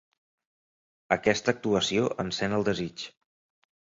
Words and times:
Aquesta 1.15 1.53
actuació 1.57 2.09
encén 2.25 2.57
el 2.59 2.65
desig. 2.71 3.07